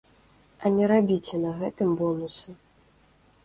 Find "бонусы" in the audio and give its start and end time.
2.03-2.59